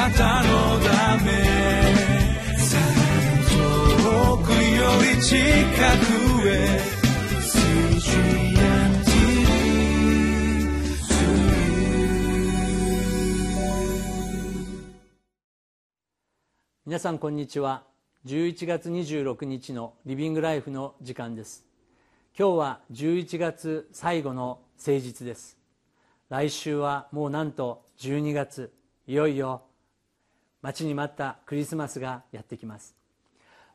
[0.00, 1.30] なたのため
[3.50, 6.80] 遠くより近くへ
[16.86, 17.84] 皆さんこんにちは。
[18.24, 21.66] 11月26日のリビングライフの時間です。
[22.38, 25.58] 今日は11月最後の誠実です。
[26.30, 28.72] 来週はもうなんと12月。
[29.06, 29.64] いよいよ
[30.62, 32.94] 待ちに待ったクリスマスがやってきます。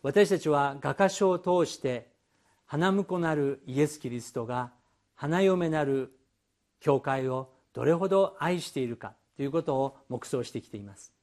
[0.03, 2.07] 私たちは画家書を通して
[2.65, 4.71] 花婿なるイエス・キリストが
[5.15, 6.11] 花嫁なる
[6.79, 11.15] 教会をどれほど愛しているかということを黙想してきています。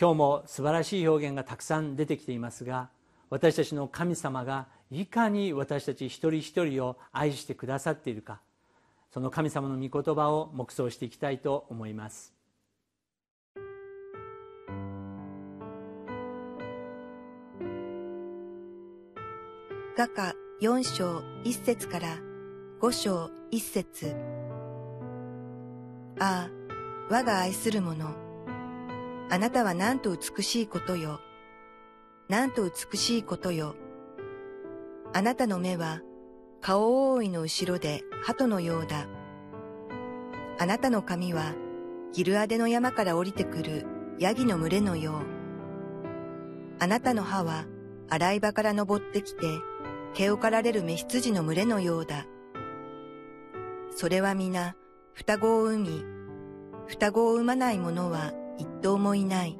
[0.00, 2.88] 今日も素晴らしい表現がたくさん出てきていますが
[3.30, 8.40] 私たちの神様がいかに私たち一人一人を愛してくださっているか
[9.12, 12.37] その神様の御言葉を黙想していきたいと思います。
[19.98, 20.32] 画家
[20.62, 22.18] 4章1節から
[22.80, 24.14] 5章1節
[26.20, 26.50] ああ、
[27.10, 28.14] 我が愛する者
[29.28, 31.18] あなたはなんと美しいことよ。
[32.28, 33.74] なんと美しいことよ。
[35.12, 36.00] あなたの目は
[36.60, 39.08] 顔覆いの後ろで鳩のようだ。
[40.60, 41.54] あなたの髪は
[42.12, 43.84] ギルアデの山から降りてくる
[44.20, 45.22] ヤギの群れのよう。
[46.78, 47.64] あなたの歯は
[48.08, 49.40] 洗い場から登ってきて
[50.14, 52.26] 毛を刈られる目羊の群れのようだ。
[53.90, 54.76] それは皆
[55.12, 56.04] 双子を産み、
[56.86, 59.56] 双子を産まない者は一頭もいない。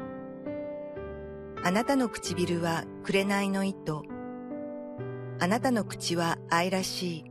[1.64, 4.04] あなたの唇は紅の糸。
[5.40, 7.24] あなたの口は愛らしい。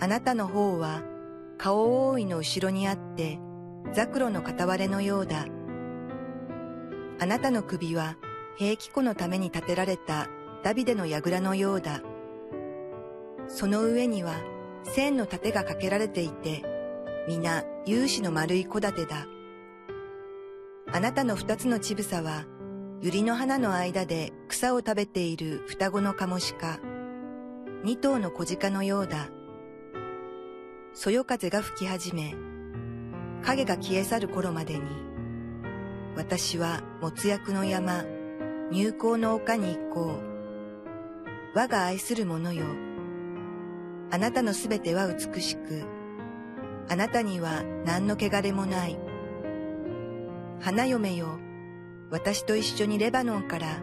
[0.00, 1.02] あなたの方は
[1.58, 3.38] 顔覆いの後ろにあって
[3.92, 5.46] ザクロの片割れのようだ。
[7.18, 8.16] あなたの首は
[8.56, 10.28] 兵器庫のために建てられた
[10.62, 12.02] ダビデの櫓のようだ。
[13.48, 14.34] その上には
[14.84, 16.62] 千の盾がかけられていて、
[17.26, 19.26] 皆有志の丸い戸建てだ。
[20.92, 22.44] あなたの二つの乳房は、
[23.02, 26.78] 百合の花の間で草を食べている双子のカモシカ、
[27.82, 29.28] 二頭の小鹿のようだ。
[30.94, 32.34] そよ風が吹き始め、
[33.42, 34.82] 影が消え去る頃までに、
[36.16, 38.04] 私は没薬の山、
[38.70, 40.31] 入港の丘に行こう。
[41.54, 42.64] 我が愛する者よ。
[44.10, 45.84] あなたのすべては美しく、
[46.88, 48.98] あなたには何の汚れもない。
[50.60, 51.38] 花嫁よ、
[52.10, 53.82] 私と一緒にレバノンから、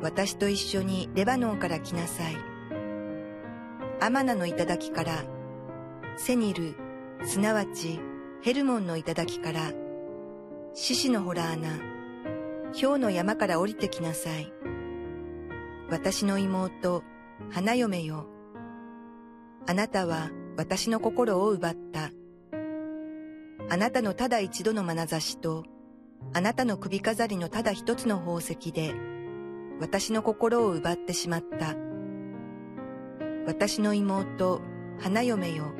[0.00, 2.36] 私と一緒にレバノンから来なさい。
[4.00, 5.24] アマナの頂から、
[6.16, 6.74] セニル、
[7.24, 8.00] すなわち
[8.40, 9.72] ヘルモンの頂から、
[10.72, 11.68] 獅子のホラーナ、
[12.80, 14.53] 氷の山から降りてきなさい。
[15.90, 17.02] 私の妹、
[17.50, 18.26] 花嫁よ。
[19.66, 22.10] あなたは私の心を奪った。
[23.68, 25.64] あなたのただ一度の眼差しと、
[26.32, 28.94] あなたの首飾りのただ一つの宝石で、
[29.78, 31.74] 私の心を奪ってしまった。
[33.46, 34.62] 私の妹、
[35.00, 35.74] 花嫁よ。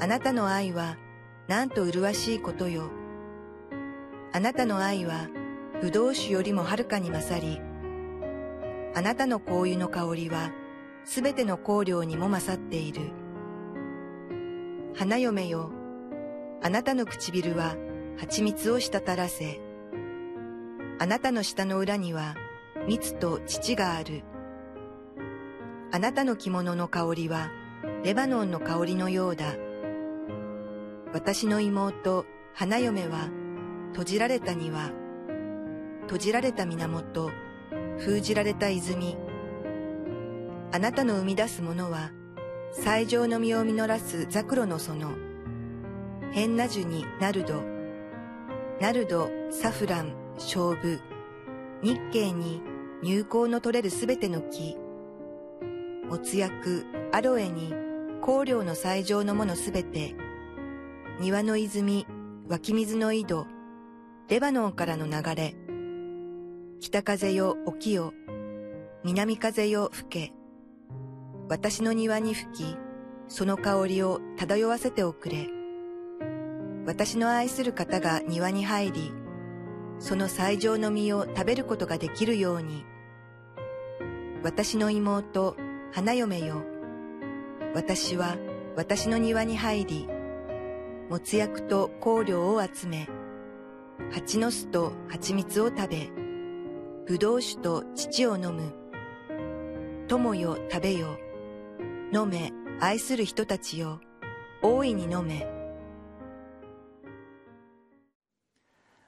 [0.00, 0.96] あなたの愛は、
[1.46, 2.90] なんと麗しいことよ。
[4.32, 5.28] あなたの愛は、
[5.80, 7.60] 葡萄酒よりもはるかに勝り、
[8.96, 10.52] あなたの香油の香りは、
[11.04, 13.10] すべての香料にも勝っている。
[14.94, 15.70] 花嫁よ、
[16.62, 17.76] あなたの唇は、
[18.16, 19.60] 蜂蜜を滴らせ、
[20.98, 22.36] あなたの舌の裏には
[22.88, 24.22] 蜜と乳がある。
[25.92, 27.50] あなたの着物の香りは
[28.02, 29.56] レバノンの香りのようだ。
[31.12, 32.24] 私の妹、
[32.54, 33.28] 花嫁は
[33.90, 34.90] 閉じられた庭、
[36.04, 37.30] 閉じられた源、
[37.98, 39.16] 封じられた泉。
[40.72, 42.10] あなたの生み出すものは
[42.72, 45.16] 最上の実を実らすザクロの園、
[46.32, 47.62] 変な樹にナルド、
[48.80, 51.00] ナルド、サフラン、勝負、
[51.82, 52.60] 日系に
[53.02, 54.76] 入香の取れるすべての木、
[56.10, 57.72] おつ薬、アロエに
[58.24, 60.14] 香料の最上のものすべて、
[61.20, 62.06] 庭の泉、
[62.48, 63.46] 湧き水の井戸、
[64.28, 65.54] レバノンからの流れ、
[66.78, 68.12] 北風よ起きよ、
[69.02, 70.32] 南風よ吹け、
[71.48, 72.76] 私の庭に吹き、
[73.28, 75.48] その香りを漂わせておくれ。
[76.84, 79.12] 私の愛する方が庭に入り、
[79.98, 82.84] その最上の実を食べることができるように、
[84.42, 85.56] 私の妹、
[85.92, 86.62] 花嫁よ。
[87.74, 88.36] 私は
[88.76, 90.08] 私の庭に入り、
[91.08, 93.08] もつ薬と香料を集め、
[94.12, 96.25] 蜂の巣と蜂蜜を食べ、
[97.06, 98.72] ぶどう酒と乳を飲む。
[100.08, 101.16] 友よ食べよ。
[102.12, 104.00] 飲め、愛する人たちよ。
[104.60, 105.46] 大いに飲め。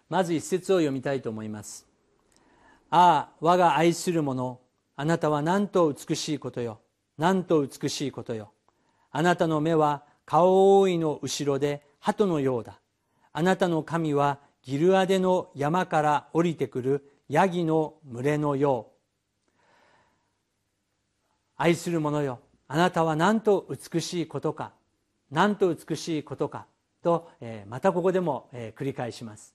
[0.09, 1.87] まず一節を読みたいと思います
[2.89, 4.61] ああ我が愛する者
[4.97, 6.81] あなたはなんと美しいことよ
[7.19, 8.53] なんと美しいことよ
[9.11, 12.81] あなたの目は顔覆いの後ろで鳩のようだ
[13.33, 18.99] あなたの神はギルアデの山から降りてくるヤギの群れのよう。
[21.57, 22.39] 愛する者よ
[22.69, 24.73] あなたはなんと美しいことか
[25.31, 26.67] なんと美しいことか
[27.03, 29.55] と、えまたここでも、え繰り返します。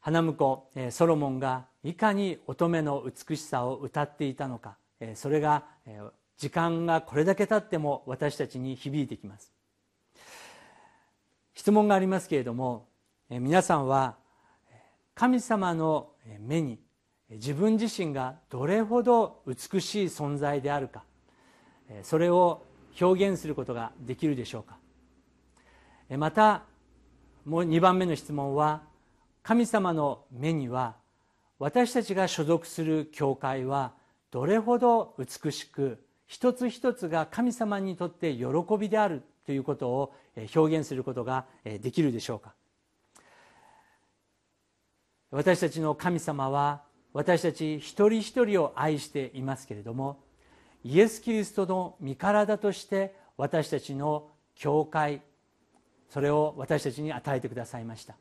[0.00, 4.76] 花婿ソロモンがいかに乙女の美しさを歌っていたのか
[5.14, 5.64] それが
[6.38, 9.52] 時間がこれだけ経っても私たちに響いてきます。
[11.54, 12.86] 質問がありますけれども
[13.28, 14.16] 皆さんは
[15.14, 16.10] 神様の
[16.40, 16.78] 目に
[17.30, 21.04] 自分自身がどれほど美しい存在であるか
[22.02, 22.62] それを
[23.00, 24.76] 表現することができるでしょうか。
[26.16, 26.64] また
[27.44, 28.82] もう2番目の質問は
[29.42, 30.96] 神様の目には
[31.58, 33.92] 私たちが所属する教会は
[34.30, 38.46] どれほど美しく一つ一つが神様にとって喜
[38.78, 40.14] びであるということを
[40.54, 42.54] 表現することができるでしょうか。
[45.30, 46.82] 私たちの神様は
[47.12, 50.22] 私たち一人一人を愛していますけれども
[50.84, 55.22] イエス・キリストの身体として私たちの教会
[56.08, 58.16] それを私たちに与えてくださいました。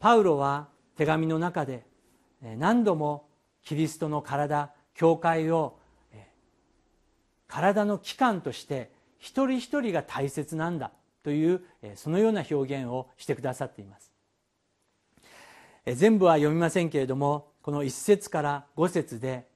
[0.00, 1.86] パウロは手紙の中で
[2.42, 3.28] 何度も
[3.62, 5.78] キリストの体教会を
[7.46, 10.90] 体の器官として一人一人が大切なんだ
[11.22, 11.62] という
[11.94, 14.13] そのような表現をしてくださっています。
[15.86, 19.46] 全部は読みませんけれどもこの1節から5節で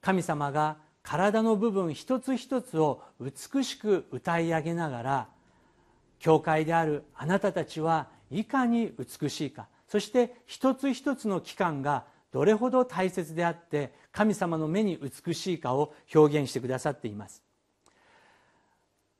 [0.00, 5.28] 神様が体の部分一つ一つを美しく歌い上げながら
[6.18, 17.42] 教会であるあなたたちはいかに美しいかそして一つ一つの期間がどれほど大切であって神様の目に美しいかを表現してくださっています。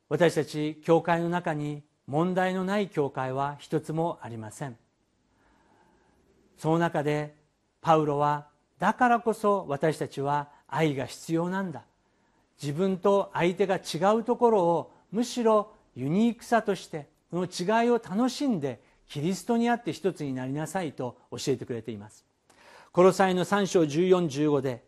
[0.08, 4.76] 私たち教会の中に問題のない教会は一つもありません。
[6.58, 7.34] その中で
[7.80, 11.82] パウロはだからこそ私たちは愛が必要なんだ。
[12.60, 22.24] 自分と相手が違うところをむしろユニークさとしてその違いを楽しんでキリストにあって一つになりなさいと教えてくれています。
[22.92, 24.82] この際の3章1415で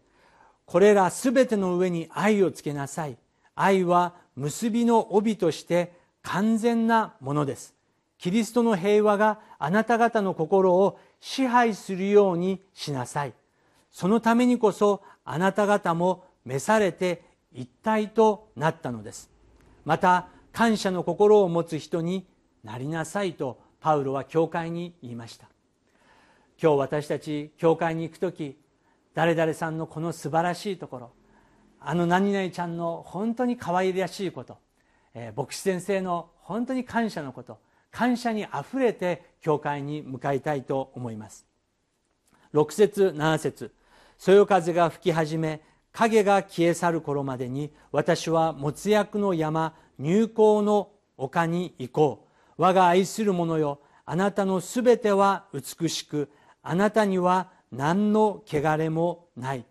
[0.67, 3.17] これらすべての上に愛をつけなさい。
[3.55, 5.93] 愛は結びの帯として
[6.23, 7.75] 完全なものです。
[8.21, 13.33] キリストの平和があなた方の心を支配するようにしなさい。
[13.91, 19.31] そのためにこそあなた方も召されて一体となったのです。
[19.87, 22.27] また感謝の心を持つ人に
[22.63, 25.49] なりなさいとパウロは教会に言いました。
[26.63, 28.61] 今日私たち教会に行く時
[29.15, 31.11] 誰々さんのこの素晴らしいところ
[31.81, 34.59] あの何々ちゃんの本当に可愛らしいこと、
[35.15, 37.57] えー、牧師先生の本当に感謝のこと
[37.91, 41.47] 感謝にあふれて教会に向かいたいと思います。
[42.55, 43.73] 6節7節。
[44.19, 52.27] そよ風が吹き始め影が消え去る頃までに私は没薬の山入港の丘に行こ
[52.59, 52.63] う。
[52.63, 56.31] 我が愛する者よあなたのすべては美しく
[56.63, 59.65] あなたには何の汚れもない。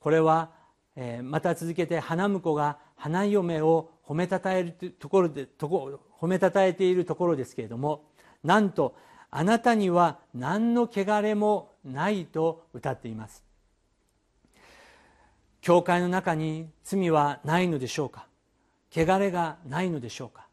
[0.00, 0.50] これは、
[0.96, 8.04] えー、また続けて花婿が花嫁を褒めたたえるところでとこ褒めたたえているところですけれども
[8.42, 8.94] なんと
[9.30, 13.44] あなたには何の汚れもないと歌っています。
[15.60, 18.26] 教会の中に罪はないのでしょうか？
[18.90, 20.46] 汚れがないのでしょうか？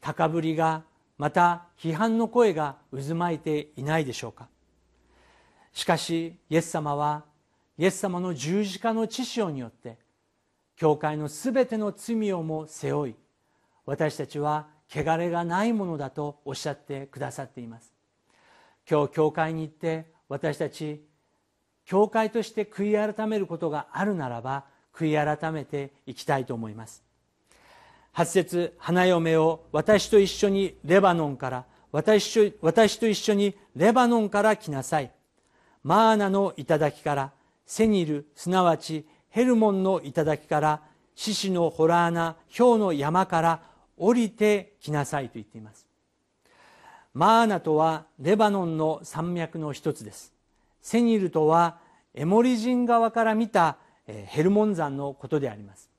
[0.00, 0.84] 高ぶりが
[1.18, 4.48] また批判の声が渦巻いていないでしょうか？
[5.72, 7.24] しかしイエス様は
[7.78, 9.98] イエス様の十字架の知潮によって
[10.76, 13.14] 教会のすべての罪をも背負い
[13.86, 17.92] 私たちは汚れがないものだとおっしゃってくださっています。
[18.88, 21.04] 今日教会に行って私たち
[21.84, 27.02] 教会として悔い改めることがあるならば悔い改めていきたいと思います。
[28.14, 35.12] 8節花嫁を私と一緒にレバノンから私私と一緒にレバノンから来なさい。
[35.82, 37.32] マーナの頂から
[37.64, 40.80] セニルすなわちヘルモンの頂から
[41.14, 43.60] 獅子のホラーナ氷の山から
[43.96, 45.86] 降りてきなさいと言っています。
[47.14, 50.32] マーナとはレバノンの山脈の一つです。
[50.82, 51.78] セニルとは
[52.14, 53.76] エモリ人側から見た
[54.06, 55.90] ヘルモン山のことであります。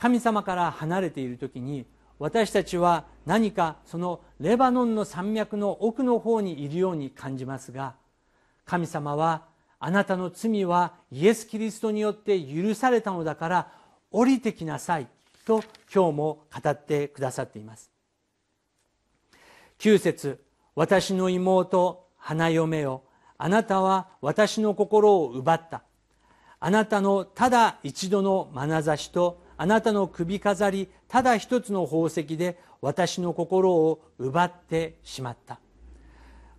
[0.00, 1.84] 神様から離れている時に
[2.18, 7.94] 私たちは何かそのレバノンの山脈の奥の方にいるように感じますが
[8.64, 9.44] 神様は
[9.78, 13.72] あなたの罪はイエス・キリストによって許されたのだから
[14.10, 15.06] 降りてきなさい
[15.50, 17.90] と今日も語ってくださっています。
[19.80, 20.44] 9節
[20.76, 23.02] 私の妹花嫁よ
[23.36, 25.82] あなたは私の心を奪った。
[26.60, 35.58] あなたのただ一度の眼差しとあなたの首飾りただ一つの宝石で私の心を奪ってしまった。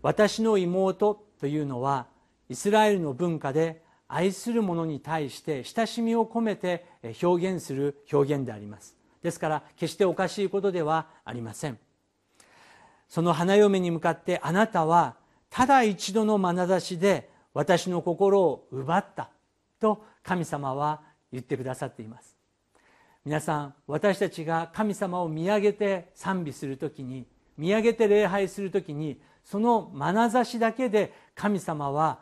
[0.01, 2.07] 私の妹というのは
[2.49, 3.80] イスラエルの文化で
[4.13, 6.85] 愛する者に対して親しみを込めて
[7.23, 8.95] 表現する表現であります。
[9.23, 11.79] ですから決しておかしいことではありません。
[13.07, 15.15] その花嫁に向かってあなたは
[15.49, 19.29] ただ一度の眼差しで私の心を奪った
[19.79, 21.01] と神様は
[21.31, 22.35] 言ってくださっています。
[23.23, 27.27] 皆さん私たちが神様を見上げて賛美する時に
[27.57, 32.19] 見上げて礼拝する時にその眼差しだけで神様は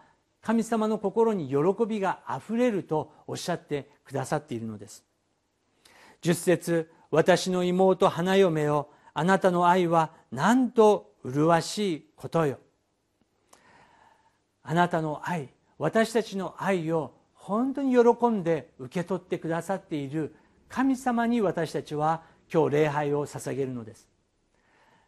[0.50, 5.06] 神様の心に喜びがあふれるとおっしゃってくださっているのです。
[6.24, 12.58] 10節私の妹花嫁よあなたの愛はなんと麗しいことよ。
[14.64, 20.36] あなたの愛私たちの愛を本当に喜んで受け取ってくださっている
[20.68, 24.08] 神様に私たちは今日礼拝を捧げるのです。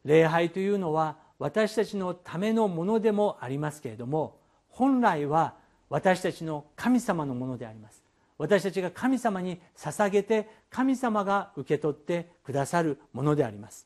[0.06, 4.41] 礼拝というのは私たちのためのものでもありますけれども
[4.82, 5.54] 本来は
[5.90, 8.02] 私たちの神様のものであります。
[8.40, 13.86] 私たちが神様に捧げて神様が受け取ってくださるものであります。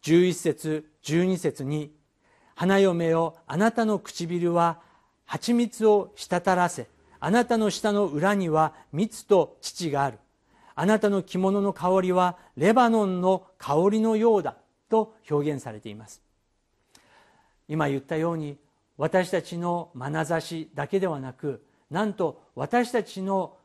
[0.00, 1.94] 11節12節に
[2.56, 4.80] 「花嫁よあなたの唇は
[5.26, 6.86] 蜂蜜を滴らせ
[7.20, 10.18] あなたの舌の裏には蜜と乳がある。
[10.74, 14.56] あなたの着物の香りはレバノンの香りのようだ」
[14.88, 16.22] と表現されています。
[17.68, 18.56] 今言ったように
[18.98, 23.56] 私たちの眼差しだけではなくなんと私たちの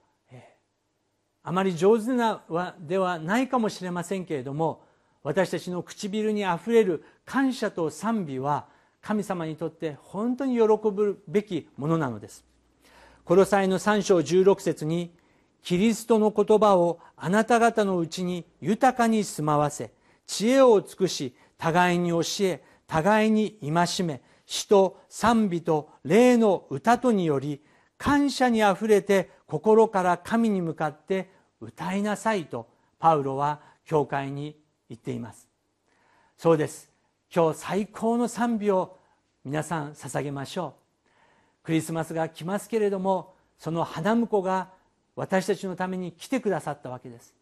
[1.44, 2.44] あまり上手な
[2.80, 4.84] ではないかもしれませんけれども
[5.24, 8.68] 私たちの唇にあふれる感謝と賛美は
[9.02, 12.46] 神様にとって本当に喜ぶべきものなのです。
[13.26, 15.14] この際の3章16節に
[15.62, 19.92] キリストの言葉をあなた方のうちに豊かに住まわせ
[20.26, 27.62] 知恵を尽くし互いに教え互いに戒め詩と賛美と霊の歌とにより
[27.98, 31.30] 感謝にあふれて心から神に向かって
[31.62, 32.68] 歌いなさいと
[33.00, 34.58] パウロは教会に
[34.90, 35.48] 言っています。
[36.38, 36.90] そうです。
[37.34, 38.98] 今日最高の賛美を
[39.46, 40.76] 皆さん捧げましょ
[41.62, 41.64] う。
[41.64, 44.70] クリスマスが来ますけれどもその花婿が
[45.16, 47.34] 私たちのために来てくださったわけです。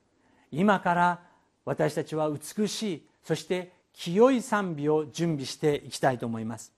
[0.52, 1.22] 今から
[1.66, 6.74] 私たちは美しいそして清い賛美を準備していきたいと思います。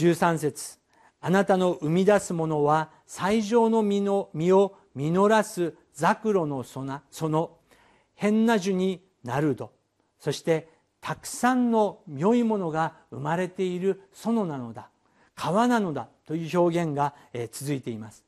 [0.00, 0.78] 13節。
[1.20, 6.82] あなたの生み出すものは最上の実の実を実らすザクロのそ
[7.28, 7.58] の
[8.14, 9.72] 変な樹になるど
[10.18, 10.68] そして
[11.00, 14.90] たくさんの良いものが生まれている園なのだ。
[15.34, 16.08] 川なのだ。
[16.26, 17.14] という表現が
[17.50, 18.24] 続いています。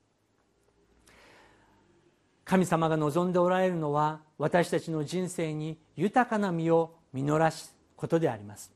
[2.44, 8.72] 神様が望んでおられるのは私たちの人生に豊かな実を実らすことであります。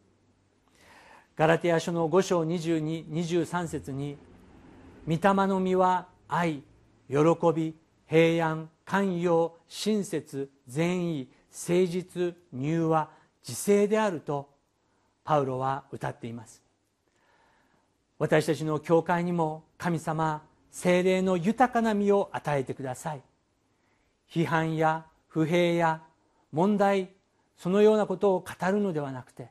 [1.37, 4.17] ガラテヤ書の5章2223節に
[5.07, 6.63] 「御霊の実は愛
[7.09, 7.17] 喜
[7.55, 7.77] び
[8.09, 13.11] 平安寛容親切善意誠実柔和
[13.47, 14.49] 自制であると
[15.25, 16.63] パウロは歌っています。
[18.19, 23.23] 私たちの教会にも神様精霊の豊かな実を与えてください。
[24.31, 26.03] 批判や不平や
[26.51, 27.11] 問題
[27.59, 29.51] そのようなことを語るのではなくて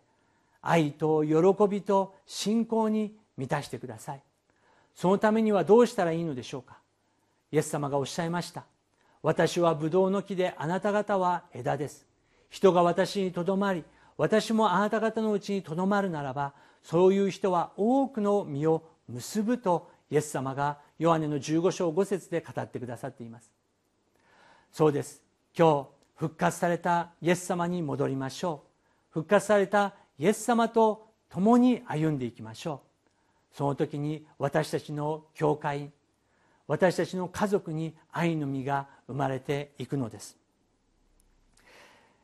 [0.68, 4.22] 愛と喜びと信仰に満たしてください。
[4.96, 6.78] そのためにはどうしたらいいのでしょうか？
[7.52, 8.66] イエス様がおっしゃいました。
[9.22, 12.06] 私はブドウの木であなた方は枝です。
[12.50, 13.84] 人が私にとどまり
[14.18, 16.54] 私もあなた方のうちにとどまるならば
[16.84, 23.52] そういう人は多くの実を結ぶとイエス様がヨハネの15章5節で語ってくださっています。
[24.72, 25.22] そうです。
[25.58, 28.64] 今日復活されたイエス様に戻りましょ
[29.12, 29.20] う。
[29.20, 32.82] 復活されたイエス様と共に歩んでいきましょ
[33.54, 33.58] う。
[33.58, 35.92] その時に私たちの教会
[36.68, 40.38] 私たちの家族に愛の実が生まれていくのです。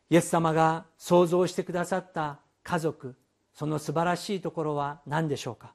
[0.10, 3.16] イエス様が創造してくださった家族
[3.54, 5.74] その素晴らしいところは何でしょうか？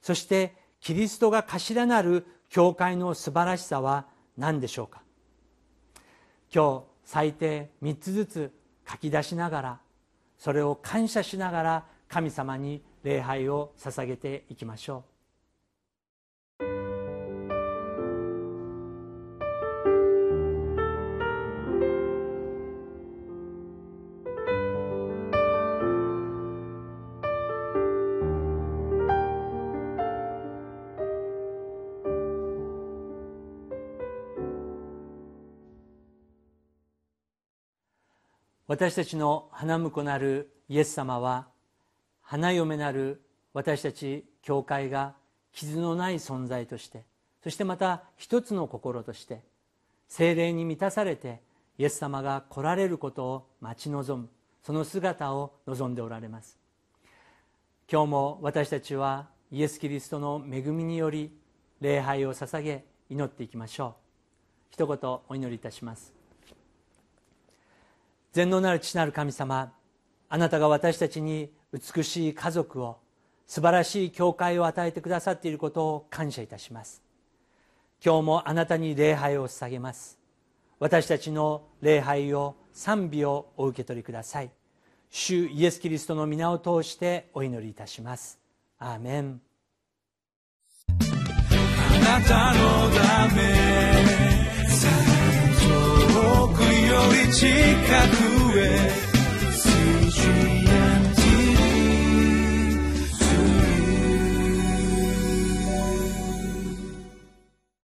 [0.00, 5.02] そしてキリストが頭なる教会の素晴らしさは何でしょうか？
[6.52, 8.52] 今日最低3つずつ
[8.90, 9.80] 書き出しながら
[10.38, 15.17] それを感謝しながら神様に礼拝を捧げていきましょう。
[38.68, 41.46] 私たちの花婿なるイエス様は
[42.20, 43.22] 花嫁なる
[43.54, 45.14] 私たち教会が
[45.52, 47.04] 傷のない存在として
[47.42, 49.40] そしてまた一つの心として
[50.06, 51.40] 精霊に満たされて
[51.78, 54.28] イエス様が来られることを待ち望む
[54.62, 56.58] その姿を望んでおられます。
[57.90, 61.32] 今日も私たちはイエス・キリストの恵みにより
[61.80, 63.94] 礼拝を捧げ祈っていきましょう。
[64.72, 66.17] 一言お祈りいたします。
[68.38, 69.72] 全能なる父なる神様
[70.28, 72.98] あなたが私たちに美しい家族を
[73.48, 77.02] 素晴らしい教会を与えてくださっていることを感謝いたします。
[78.00, 80.20] 今日もあなたに礼拝を捧げます。
[80.78, 84.50] 私たちの礼拝を賛美をお受け取りください。
[85.10, 88.38] 主イエス・キリストの皆を通してお祈りいたします。
[88.78, 89.40] アーメン。
[90.86, 93.97] あなたのため。
[96.88, 99.07] り近くへ